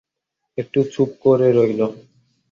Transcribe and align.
একটু 0.57 0.79
চুপ 0.93 1.09
করে 1.23 1.47
রইল। 1.51 1.81